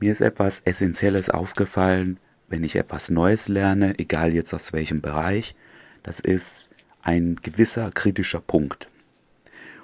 Mir 0.00 0.12
ist 0.12 0.20
etwas 0.20 0.60
Essentielles 0.60 1.28
aufgefallen, 1.28 2.18
wenn 2.48 2.62
ich 2.62 2.76
etwas 2.76 3.10
Neues 3.10 3.48
lerne, 3.48 3.98
egal 3.98 4.32
jetzt 4.32 4.54
aus 4.54 4.72
welchem 4.72 5.00
Bereich. 5.00 5.56
Das 6.04 6.20
ist 6.20 6.70
ein 7.02 7.36
gewisser 7.42 7.90
kritischer 7.90 8.40
Punkt. 8.40 8.90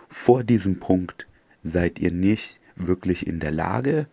Vor 0.08 0.44
diesem 0.44 0.78
Punkt 0.78 1.26
seid 1.64 1.98
ihr 1.98 2.12
nicht 2.12 2.60
wirklich 2.76 3.26
in 3.26 3.40
der 3.40 3.50
Lage, 3.50 4.06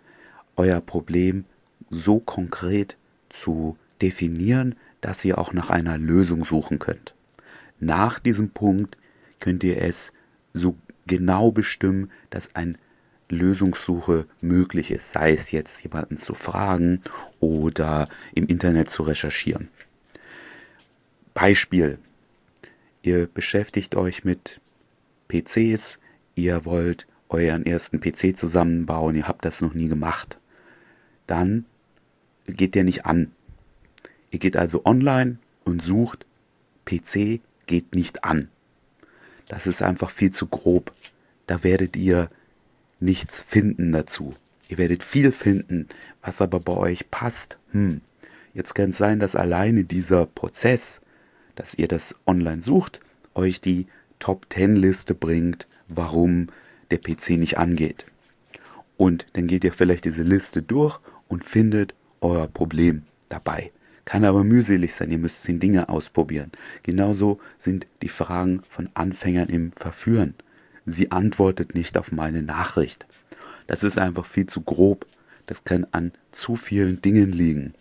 euer 0.55 0.81
Problem 0.81 1.45
so 1.89 2.19
konkret 2.19 2.97
zu 3.29 3.77
definieren, 4.01 4.75
dass 5.01 5.23
ihr 5.23 5.37
auch 5.37 5.53
nach 5.53 5.69
einer 5.69 5.97
Lösung 5.97 6.45
suchen 6.45 6.79
könnt. 6.79 7.13
Nach 7.79 8.19
diesem 8.19 8.49
Punkt 8.49 8.97
könnt 9.39 9.63
ihr 9.63 9.81
es 9.81 10.11
so 10.53 10.75
genau 11.05 11.51
bestimmen, 11.51 12.11
dass 12.29 12.55
ein 12.55 12.77
Lösungssuche 13.31 14.25
möglich 14.41 14.91
ist, 14.91 15.11
sei 15.11 15.33
es 15.33 15.51
jetzt 15.51 15.83
jemanden 15.83 16.17
zu 16.17 16.35
fragen 16.35 17.01
oder 17.39 18.07
im 18.33 18.45
Internet 18.47 18.89
zu 18.89 19.03
recherchieren. 19.03 19.69
Beispiel. 21.33 21.97
Ihr 23.03 23.25
beschäftigt 23.27 23.95
euch 23.95 24.23
mit 24.23 24.59
PCs, 25.27 25.99
ihr 26.35 26.65
wollt 26.65 27.07
euren 27.29 27.65
ersten 27.65 27.99
PC 27.99 28.37
zusammenbauen, 28.37 29.15
ihr 29.15 29.27
habt 29.27 29.45
das 29.45 29.61
noch 29.61 29.73
nie 29.73 29.87
gemacht. 29.87 30.37
Dann 31.25 31.65
geht 32.45 32.75
der 32.75 32.83
nicht 32.83 33.05
an. 33.05 33.31
Ihr 34.29 34.39
geht 34.39 34.57
also 34.57 34.85
online 34.85 35.39
und 35.63 35.81
sucht 35.81 36.25
PC 36.85 37.41
geht 37.65 37.95
nicht 37.95 38.23
an. 38.23 38.49
Das 39.47 39.67
ist 39.67 39.81
einfach 39.81 40.09
viel 40.09 40.31
zu 40.31 40.47
grob. 40.47 40.93
Da 41.47 41.63
werdet 41.63 41.95
ihr 41.95 42.29
nichts 43.01 43.41
finden 43.41 43.91
dazu. 43.91 44.35
Ihr 44.69 44.77
werdet 44.77 45.03
viel 45.03 45.31
finden, 45.31 45.87
was 46.21 46.41
aber 46.41 46.59
bei 46.59 46.73
euch 46.73 47.11
passt. 47.11 47.57
Hm. 47.71 48.01
Jetzt 48.53 48.73
kann 48.73 48.91
es 48.91 48.97
sein, 48.97 49.19
dass 49.19 49.35
alleine 49.35 49.83
dieser 49.83 50.25
Prozess, 50.25 51.01
dass 51.55 51.73
ihr 51.73 51.87
das 51.87 52.15
online 52.25 52.61
sucht, 52.61 53.01
euch 53.33 53.61
die 53.61 53.87
Top 54.19 54.45
10 54.49 54.75
Liste 54.75 55.13
bringt, 55.13 55.67
warum 55.87 56.47
der 56.89 56.99
PC 56.99 57.31
nicht 57.31 57.57
angeht. 57.57 58.05
Und 58.97 59.25
dann 59.33 59.47
geht 59.47 59.63
ihr 59.63 59.73
vielleicht 59.73 60.05
diese 60.05 60.23
Liste 60.23 60.61
durch 60.61 60.99
und 61.27 61.43
findet 61.43 61.95
euer 62.19 62.47
Problem 62.47 63.03
dabei. 63.29 63.71
Kann 64.05 64.25
aber 64.25 64.43
mühselig 64.43 64.93
sein, 64.93 65.11
ihr 65.11 65.17
müsst 65.17 65.43
zehn 65.43 65.59
Dinge 65.59 65.89
ausprobieren. 65.89 66.51
Genauso 66.83 67.39
sind 67.57 67.87
die 68.01 68.09
Fragen 68.09 68.61
von 68.67 68.89
Anfängern 68.93 69.49
im 69.49 69.71
Verführen 69.73 70.35
sie 70.85 71.11
antwortet 71.11 71.75
nicht 71.75 71.97
auf 71.97 72.11
meine 72.11 72.43
Nachricht. 72.43 73.05
Das 73.67 73.83
ist 73.83 73.97
einfach 73.97 74.25
viel 74.25 74.47
zu 74.47 74.61
grob. 74.61 75.05
Das 75.45 75.63
kann 75.63 75.87
an 75.91 76.11
zu 76.31 76.55
vielen 76.55 77.01
Dingen 77.01 77.31
liegen. 77.31 77.73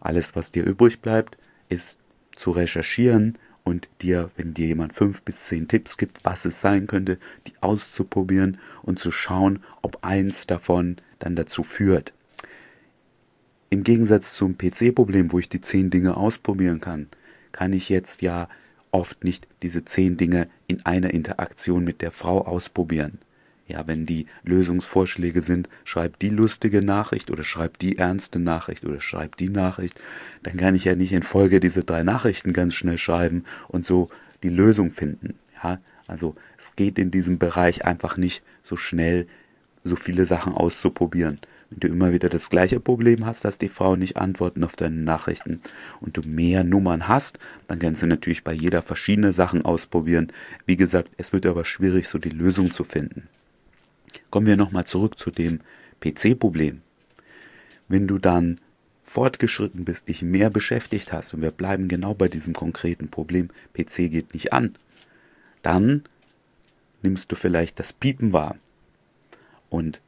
Alles, 0.00 0.36
was 0.36 0.52
dir 0.52 0.64
übrig 0.64 1.00
bleibt, 1.00 1.38
ist 1.68 1.98
zu 2.36 2.50
recherchieren 2.50 3.38
und 3.62 3.88
dir, 4.02 4.30
wenn 4.36 4.54
dir 4.54 4.66
jemand 4.66 4.92
fünf 4.92 5.22
bis 5.22 5.44
zehn 5.44 5.68
Tipps 5.68 5.96
gibt, 5.96 6.24
was 6.24 6.44
es 6.44 6.60
sein 6.60 6.86
könnte, 6.86 7.18
die 7.46 7.54
auszuprobieren 7.60 8.58
und 8.82 8.98
zu 8.98 9.10
schauen, 9.10 9.62
ob 9.80 10.04
eins 10.04 10.46
davon 10.46 10.96
dann 11.18 11.34
dazu 11.34 11.62
führt. 11.62 12.12
Im 13.70 13.82
Gegensatz 13.82 14.34
zum 14.34 14.56
PC-Problem, 14.58 15.32
wo 15.32 15.38
ich 15.38 15.48
die 15.48 15.60
zehn 15.60 15.90
Dinge 15.90 16.16
ausprobieren 16.16 16.80
kann, 16.80 17.08
kann 17.52 17.72
ich 17.72 17.88
jetzt 17.88 18.22
ja 18.22 18.48
oft 18.94 19.24
nicht 19.24 19.48
diese 19.62 19.84
zehn 19.84 20.16
Dinge 20.16 20.48
in 20.68 20.86
einer 20.86 21.12
Interaktion 21.12 21.84
mit 21.84 22.00
der 22.00 22.12
Frau 22.12 22.46
ausprobieren. 22.46 23.18
Ja, 23.66 23.86
wenn 23.86 24.06
die 24.06 24.26
Lösungsvorschläge 24.44 25.42
sind, 25.42 25.68
schreib 25.84 26.18
die 26.18 26.28
lustige 26.28 26.82
Nachricht 26.82 27.30
oder 27.30 27.44
schreib 27.44 27.78
die 27.78 27.98
ernste 27.98 28.38
Nachricht 28.38 28.84
oder 28.84 29.00
schreib 29.00 29.36
die 29.36 29.48
Nachricht, 29.48 29.98
dann 30.42 30.58
kann 30.58 30.74
ich 30.74 30.84
ja 30.84 30.94
nicht 30.94 31.12
in 31.12 31.22
Folge 31.22 31.60
diese 31.60 31.82
drei 31.82 32.02
Nachrichten 32.02 32.52
ganz 32.52 32.74
schnell 32.74 32.98
schreiben 32.98 33.44
und 33.68 33.84
so 33.84 34.10
die 34.42 34.50
Lösung 34.50 34.90
finden. 34.90 35.34
Ja, 35.62 35.80
also 36.06 36.36
es 36.58 36.76
geht 36.76 36.98
in 36.98 37.10
diesem 37.10 37.38
Bereich 37.38 37.84
einfach 37.84 38.16
nicht 38.16 38.42
so 38.62 38.76
schnell, 38.76 39.26
so 39.82 39.96
viele 39.96 40.26
Sachen 40.26 40.52
auszuprobieren. 40.52 41.40
Wenn 41.74 41.88
du 41.88 41.88
immer 41.88 42.12
wieder 42.12 42.28
das 42.28 42.50
gleiche 42.50 42.78
Problem 42.78 43.26
hast, 43.26 43.44
dass 43.44 43.58
die 43.58 43.68
Frauen 43.68 43.98
nicht 43.98 44.16
antworten 44.16 44.62
auf 44.62 44.76
deine 44.76 44.94
Nachrichten 44.94 45.60
und 46.00 46.16
du 46.16 46.20
mehr 46.22 46.62
Nummern 46.62 47.08
hast, 47.08 47.40
dann 47.66 47.80
kannst 47.80 48.00
du 48.02 48.06
natürlich 48.06 48.44
bei 48.44 48.52
jeder 48.52 48.80
verschiedene 48.80 49.32
Sachen 49.32 49.64
ausprobieren. 49.64 50.32
Wie 50.66 50.76
gesagt, 50.76 51.10
es 51.16 51.32
wird 51.32 51.46
aber 51.46 51.64
schwierig, 51.64 52.06
so 52.06 52.18
die 52.18 52.30
Lösung 52.30 52.70
zu 52.70 52.84
finden. 52.84 53.28
Kommen 54.30 54.46
wir 54.46 54.56
nochmal 54.56 54.86
zurück 54.86 55.18
zu 55.18 55.32
dem 55.32 55.60
PC-Problem. 56.00 56.80
Wenn 57.88 58.06
du 58.06 58.18
dann 58.18 58.60
fortgeschritten 59.02 59.84
bist, 59.84 60.06
dich 60.06 60.22
mehr 60.22 60.50
beschäftigt 60.50 61.12
hast 61.12 61.34
und 61.34 61.42
wir 61.42 61.50
bleiben 61.50 61.88
genau 61.88 62.14
bei 62.14 62.28
diesem 62.28 62.54
konkreten 62.54 63.08
Problem, 63.08 63.48
PC 63.74 64.10
geht 64.12 64.32
nicht 64.32 64.52
an, 64.52 64.76
dann 65.62 66.04
nimmst 67.02 67.32
du 67.32 67.36
vielleicht 67.36 67.80
das 67.80 67.92
Piepen 67.92 68.32
wahr 68.32 68.56
und 69.70 70.00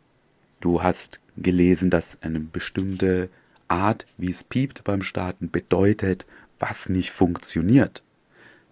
du 0.61 0.85
hast 0.85 1.21
gelesen, 1.37 1.91
dass 1.91 2.19
eine 2.23 2.41
bestimmte 2.41 3.29
Art, 3.69 4.07
wie 4.17 4.31
es 4.31 4.45
piept 4.45 4.85
beim 4.85 5.03
Starten, 5.03 5.51
bedeutet, 5.51 6.27
was 6.59 6.89
nicht 6.89 7.11
funktioniert. 7.11 8.03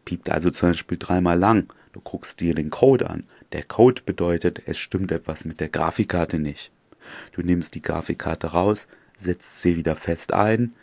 Piept 0.05 0.31
also 0.31 0.51
zum 0.51 0.71
Beispiel 0.71 0.99
dreimal 0.99 1.39
lang. 1.39 1.73
Du 1.93 2.01
guckst 2.01 2.41
dir 2.41 2.55
den 2.55 2.71
Code 2.71 3.09
an. 3.09 3.25
Der 3.53 3.63
Code 3.63 4.03
bedeutet, 4.05 4.63
es 4.67 4.79
stimmt 4.79 5.13
etwas 5.13 5.45
mit 5.45 5.61
der 5.61 5.69
Grafikkarte 5.69 6.39
nicht. 6.39 6.71
Du 7.33 7.43
nimmst 7.43 7.75
die 7.75 7.83
Grafikkarte 7.83 8.49
raus, 8.49 8.89
setzt 9.17 9.63
sie 9.63 9.77
wieder 9.77 9.95
fest 9.95 10.33
ein. 10.33 10.75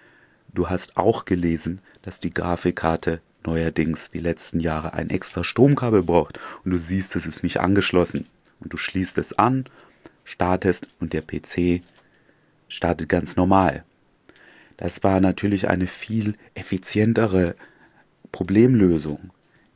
Du 0.54 0.70
hast 0.70 0.98
auch 0.98 1.26
gelesen, 1.26 1.80
dass 2.02 2.20
die 2.20 2.34
Grafikkarte 2.34 3.22
neuerdings 3.44 4.12
die 4.12 4.20
letzten 4.20 4.60
Jahre 4.60 4.94
ein 4.94 5.10
extra 5.10 5.44
Stromkabel 5.44 6.04
braucht 6.04 6.40
und 6.64 6.72
du 6.72 6.78
siehst, 6.78 7.16
es 7.16 7.26
ist 7.26 7.44
nicht 7.44 7.60
angeschlossen. 7.60 8.28
Und 8.60 8.72
du 8.72 8.78
schließt 8.78 9.18
es 9.18 9.34
an 9.34 9.66
startest 10.24 10.88
und 11.00 11.14
der 11.14 11.22
PC 11.22 11.82
startet 12.68 13.10
ganz 13.10 13.36
normal. 13.36 13.84
Das 14.78 15.04
war 15.04 15.20
natürlich 15.20 15.68
eine 15.68 15.88
viel 15.88 16.36
effizientere 16.56 17.56
Problemlösung. 18.32 19.32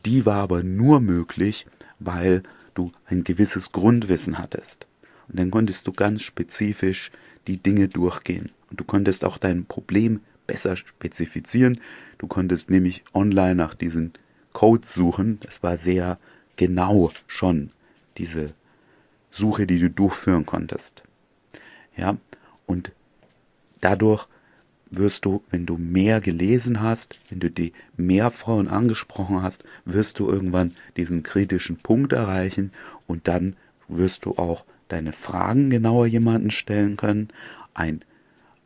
Die 0.05 0.25
war 0.25 0.41
aber 0.41 0.63
nur 0.63 1.01
möglich, 1.01 1.65
weil 1.99 2.43
du 2.73 2.91
ein 3.05 3.23
gewisses 3.23 3.71
Grundwissen 3.71 4.37
hattest. 4.37 4.87
Und 5.27 5.39
dann 5.39 5.51
konntest 5.51 5.87
du 5.87 5.91
ganz 5.91 6.21
spezifisch 6.21 7.11
die 7.47 7.57
Dinge 7.57 7.87
durchgehen. 7.87 8.51
Und 8.69 8.79
du 8.79 8.83
konntest 8.83 9.25
auch 9.25 9.37
dein 9.37 9.65
Problem 9.65 10.21
besser 10.47 10.75
spezifizieren. 10.75 11.79
Du 12.17 12.27
konntest 12.27 12.69
nämlich 12.69 13.03
online 13.13 13.55
nach 13.55 13.73
diesen 13.73 14.13
Codes 14.53 14.93
suchen. 14.93 15.39
Das 15.41 15.63
war 15.63 15.77
sehr 15.77 16.17
genau 16.55 17.11
schon 17.27 17.69
diese 18.17 18.53
Suche, 19.35 19.67
die 19.67 19.79
du 19.79 19.89
durchführen 19.89 20.45
konntest. 20.45 21.03
Ja, 21.97 22.17
und 22.65 22.93
dadurch 23.81 24.27
wirst 24.89 25.25
du, 25.25 25.43
wenn 25.51 25.65
du 25.65 25.77
mehr 25.77 26.21
gelesen 26.21 26.81
hast, 26.81 27.19
wenn 27.29 27.41
du 27.41 27.51
die 27.51 27.73
mehr 27.97 28.31
Frauen 28.31 28.69
angesprochen 28.69 29.41
hast, 29.41 29.65
wirst 29.83 30.19
du 30.19 30.29
irgendwann 30.29 30.73
diesen 30.95 31.21
kritischen 31.23 31.77
Punkt 31.77 32.13
erreichen 32.13 32.71
und 33.07 33.27
dann 33.27 33.57
wirst 33.89 34.25
du 34.25 34.37
auch 34.37 34.63
deine 34.87 35.11
Fragen 35.11 35.69
genauer 35.69 36.05
jemanden 36.07 36.51
stellen 36.51 36.95
können. 36.95 37.29
Ein, 37.73 38.03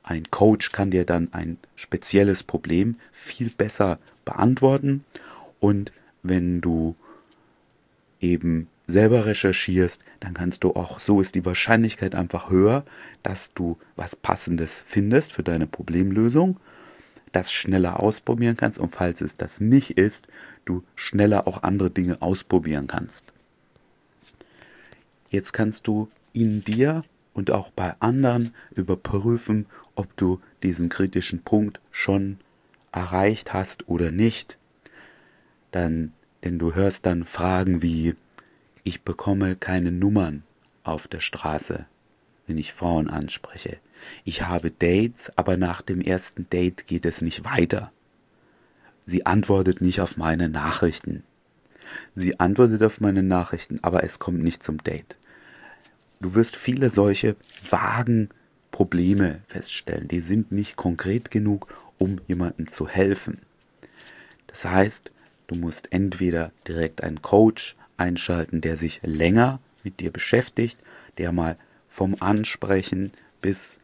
ein 0.04 0.30
Coach 0.30 0.72
kann 0.72 0.92
dir 0.92 1.06
dann 1.06 1.30
ein 1.34 1.58
spezielles 1.76 2.44
Problem 2.44 2.98
viel 3.12 3.50
besser 3.50 3.98
beantworten 4.24 5.04
und 5.60 5.92
wenn 6.22 6.62
du 6.62 6.96
eben 8.22 8.68
selber 8.90 9.26
recherchierst, 9.26 10.04
dann 10.20 10.34
kannst 10.34 10.64
du 10.64 10.74
auch, 10.74 11.00
so 11.00 11.22
ist 11.22 11.36
die 11.36 11.46
Wahrscheinlichkeit 11.46 12.16
einfach 12.16 12.50
höher, 12.50 12.84
dass 13.24 13.54
du 13.54 13.78
was 13.96 14.16
Passendes 14.16 14.84
findest 14.88 15.34
für 15.34 15.44
deine 15.44 15.68
Problemlösung, 15.68 16.58
das 17.32 17.52
schneller 17.52 18.00
ausprobieren 18.00 18.58
kannst 18.58 18.80
und 18.80 18.96
falls 18.96 19.22
es 19.22 19.38
das 19.38 19.60
nicht 19.62 19.92
ist, 19.92 20.28
du 20.66 20.84
schneller 20.96 21.48
auch 21.48 21.64
andere 21.64 21.92
Dinge 21.92 22.22
ausprobieren 22.22 22.88
kannst. 22.88 23.32
Jetzt 25.30 25.54
kannst 25.54 25.88
du 25.88 26.10
in 26.34 26.64
dir 26.64 27.04
und 27.34 27.52
auch 27.52 27.70
bei 27.70 27.96
anderen 28.00 28.54
überprüfen, 28.76 29.68
ob 29.96 30.16
du 30.18 30.42
diesen 30.64 30.90
kritischen 30.90 31.44
Punkt 31.44 31.80
schon 31.92 32.40
erreicht 32.92 33.54
hast 33.54 33.88
oder 33.88 34.12
nicht. 34.12 34.58
Dann, 35.72 36.14
denn 36.44 36.58
du 36.58 36.74
hörst 36.74 37.06
dann 37.06 37.24
Fragen 37.24 37.82
wie, 37.84 38.16
ich 38.84 39.02
bekomme 39.04 39.56
keine 39.56 39.92
Nummern 39.92 40.44
auf 40.84 41.08
der 41.08 41.20
Straße, 41.20 41.86
wenn 42.48 42.58
ich 42.58 42.74
Frauen 42.74 43.10
anspreche. 43.10 43.78
Ich 44.24 44.44
habe 44.44 44.72
Dates, 44.72 45.32
aber 45.38 45.58
nach 45.58 45.82
dem 45.82 46.02
ersten 46.02 46.50
Date 46.50 46.88
geht 46.88 47.06
es 47.06 47.22
nicht 47.22 47.44
weiter. 47.44 47.92
Sie 49.06 49.26
antwortet 49.26 49.82
nicht 49.82 50.02
auf 50.02 50.18
meine 50.18 50.50
Nachrichten. 50.50 51.24
Sie 52.16 52.40
antwortet 52.40 52.84
auf 52.84 53.02
meine 53.02 53.24
Nachrichten, 53.24 53.80
aber 53.82 54.04
es 54.04 54.20
kommt 54.20 54.42
nicht 54.42 54.64
zum 54.64 54.84
Date. 54.84 55.18
Du 56.22 56.36
wirst 56.36 56.56
viele 56.56 56.90
solche 56.90 57.36
vagen 57.68 58.30
Probleme 58.72 59.42
feststellen. 59.48 60.08
Die 60.08 60.20
sind 60.20 60.52
nicht 60.52 60.76
konkret 60.76 61.32
genug, 61.32 61.74
um 61.98 62.22
jemandem 62.28 62.68
zu 62.68 62.88
helfen. 62.88 63.40
Das 64.48 64.66
heißt, 64.66 65.12
du 65.48 65.56
musst 65.56 65.92
entweder 65.92 66.52
direkt 66.68 67.04
einen 67.04 67.22
Coach 67.22 67.76
einschalten, 68.00 68.62
der 68.62 68.78
sich 68.78 69.00
länger 69.04 69.60
mit 69.84 70.00
dir 70.00 70.12
beschäftigt, 70.12 70.78
der 71.18 71.32
mal 71.32 71.58
vom 71.88 72.16
Ansprechen 72.20 73.12
bis 73.42 73.80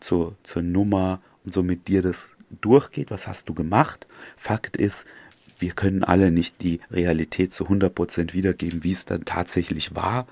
zur, 0.00 0.36
zur 0.42 0.62
Nummer 0.62 1.20
und 1.44 1.54
so 1.54 1.62
mit 1.62 1.88
dir 1.88 2.02
das 2.02 2.30
durchgeht, 2.60 3.10
was 3.10 3.28
hast 3.28 3.48
du 3.48 3.54
gemacht. 3.54 4.06
Fakt 4.36 4.76
ist, 4.76 5.06
wir 5.58 5.72
können 5.72 6.04
alle 6.04 6.30
nicht 6.30 6.62
die 6.62 6.80
Realität 6.90 7.52
zu 7.52 7.66
100% 7.66 8.32
wiedergeben, 8.32 8.82
wie 8.82 8.92
es 8.92 9.04
dann 9.04 9.24
tatsächlich 9.24 9.94
war. 9.94 10.26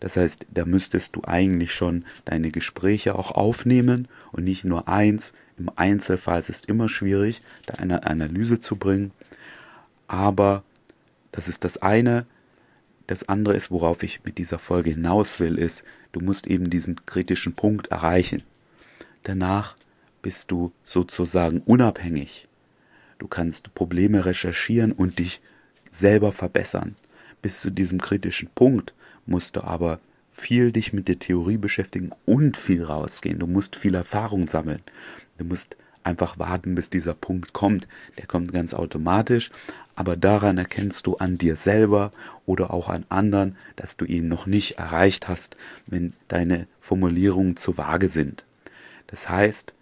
Das 0.00 0.16
heißt, 0.16 0.46
da 0.50 0.64
müsstest 0.64 1.16
du 1.16 1.22
eigentlich 1.24 1.72
schon 1.72 2.04
deine 2.24 2.50
Gespräche 2.50 3.14
auch 3.14 3.30
aufnehmen 3.30 4.08
und 4.32 4.44
nicht 4.44 4.64
nur 4.64 4.88
eins. 4.88 5.32
Im 5.58 5.70
Einzelfall 5.74 6.40
ist 6.40 6.50
es 6.50 6.60
immer 6.60 6.88
schwierig, 6.88 7.40
da 7.66 7.74
eine 7.74 8.06
Analyse 8.06 8.60
zu 8.60 8.76
bringen. 8.76 9.12
Aber 10.06 10.64
das 11.32 11.48
ist 11.48 11.64
das 11.64 11.78
eine. 11.78 12.26
Das 13.06 13.28
andere 13.28 13.54
ist, 13.54 13.70
worauf 13.70 14.02
ich 14.02 14.24
mit 14.24 14.38
dieser 14.38 14.58
Folge 14.58 14.90
hinaus 14.90 15.38
will, 15.38 15.58
ist, 15.58 15.84
du 16.12 16.20
musst 16.20 16.46
eben 16.46 16.70
diesen 16.70 17.06
kritischen 17.06 17.54
Punkt 17.54 17.88
erreichen. 17.88 18.42
Danach 19.22 19.76
bist 20.22 20.50
du 20.50 20.72
sozusagen 20.84 21.60
unabhängig. 21.60 22.48
Du 23.18 23.28
kannst 23.28 23.74
Probleme 23.74 24.24
recherchieren 24.24 24.92
und 24.92 25.18
dich 25.18 25.40
selber 25.90 26.32
verbessern. 26.32 26.96
Bis 27.42 27.60
zu 27.60 27.70
diesem 27.70 28.00
kritischen 28.00 28.48
Punkt 28.54 28.92
musst 29.24 29.56
du 29.56 29.62
aber 29.62 30.00
viel 30.32 30.70
dich 30.70 30.92
mit 30.92 31.08
der 31.08 31.18
Theorie 31.18 31.56
beschäftigen 31.56 32.10
und 32.26 32.56
viel 32.56 32.84
rausgehen. 32.84 33.38
Du 33.38 33.46
musst 33.46 33.76
viel 33.76 33.94
Erfahrung 33.94 34.46
sammeln. 34.46 34.82
Du 35.38 35.44
musst 35.44 35.76
einfach 36.02 36.38
warten, 36.38 36.74
bis 36.74 36.90
dieser 36.90 37.14
Punkt 37.14 37.52
kommt. 37.52 37.88
Der 38.18 38.26
kommt 38.26 38.52
ganz 38.52 38.74
automatisch, 38.74 39.50
aber 39.96 40.16
daran 40.16 40.58
erkennst 40.58 41.06
du 41.06 41.16
an 41.16 41.38
dir 41.38 41.56
selber 41.56 42.12
oder 42.44 42.72
auch 42.72 42.88
an 42.88 43.04
anderen, 43.08 43.56
dass 43.74 43.96
du 43.96 44.04
ihn 44.04 44.28
noch 44.28 44.46
nicht 44.46 44.78
erreicht 44.78 45.26
hast, 45.26 45.56
wenn 45.86 46.12
deine 46.28 46.68
Formulierungen 46.78 47.56
zu 47.56 47.76
vage 47.76 48.08
sind. 48.08 48.44
Das 49.08 49.28
heißt, 49.28 49.74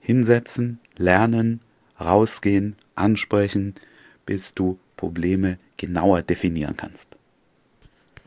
hinsetzen, 0.00 0.78
lernen, 0.96 1.60
rausgehen, 1.98 2.76
ansprechen, 2.94 3.74
bis 4.26 4.54
du 4.54 4.78
Probleme 4.96 5.58
genauer 5.76 6.22
definieren 6.22 6.76
kannst. 6.76 7.16